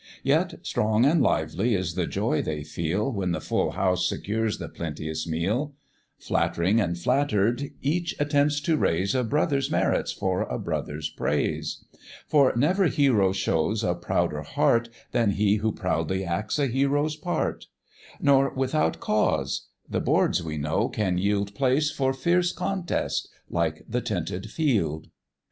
Yet 0.23 0.55
strong 0.63 1.05
and 1.05 1.21
lively 1.21 1.75
is 1.75 1.93
the 1.93 2.07
joy 2.07 2.41
they 2.41 2.63
feel, 2.63 3.11
When 3.11 3.33
the 3.33 3.39
full 3.39 3.73
house 3.73 4.09
secures 4.09 4.57
the 4.57 4.67
plenteous 4.67 5.27
meal; 5.27 5.75
Flatt'ring 6.17 6.81
and 6.83 6.97
flatter'd, 6.97 7.69
each 7.83 8.15
attempts 8.19 8.59
to 8.61 8.77
raise 8.77 9.13
A 9.13 9.23
brother's 9.23 9.69
merits 9.69 10.11
for 10.11 10.41
a 10.41 10.57
brother's 10.57 11.07
praise: 11.11 11.85
For 12.27 12.51
never 12.55 12.85
hero 12.87 13.31
shows 13.31 13.83
a 13.83 13.93
prouder 13.93 14.41
heart, 14.41 14.89
Than 15.11 15.33
he 15.33 15.57
who 15.57 15.71
proudly 15.71 16.23
acts 16.25 16.57
a 16.57 16.65
hero's 16.65 17.15
part; 17.15 17.67
Nor 18.19 18.51
without 18.55 18.99
cause; 19.01 19.67
the 19.87 20.01
boards, 20.01 20.41
we 20.41 20.57
know, 20.57 20.89
can 20.89 21.19
yield 21.19 21.53
Place 21.53 21.91
for 21.91 22.11
fierce 22.11 22.51
contest, 22.51 23.29
like 23.51 23.83
the 23.87 24.01
tented 24.01 24.49
field. 24.49 25.09